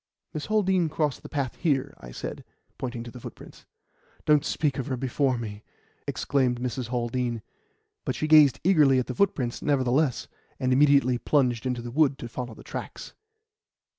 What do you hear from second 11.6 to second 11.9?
into